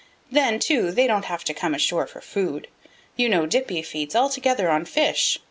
Then, 0.31 0.57
too, 0.57 0.91
they 0.91 1.05
don't 1.05 1.25
have 1.25 1.43
to 1.43 1.53
come 1.53 1.75
ashore 1.75 2.07
for 2.07 2.21
food. 2.21 2.67
You 3.15 3.29
know 3.29 3.45
Dippy 3.45 3.83
feeds 3.83 4.15
altogether 4.15 4.67
on 4.67 4.85
fish. 4.85 5.39